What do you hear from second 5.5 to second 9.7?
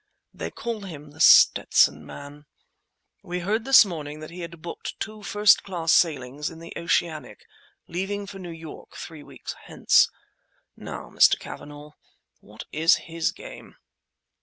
class sailings in the Oceanic, leaving for New York three weeks